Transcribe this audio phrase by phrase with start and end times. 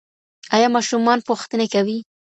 [0.55, 1.97] ایا ماشومان پوښتني کوي؟